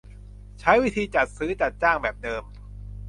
[0.59, 2.43] ใช้วิธีจัดซื้อจัดจ้างแบบเดิม